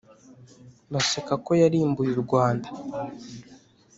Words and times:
Baseka 0.91 1.33
ko 1.45 1.51
yarimbuye 1.61 2.11
u 2.15 2.21
Rwanda 2.25 2.67